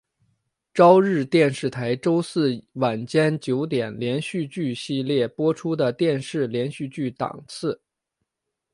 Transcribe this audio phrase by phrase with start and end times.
[0.73, 7.79] 朝日电视台周四晚间九点连续剧系列播出的电视连续剧档次。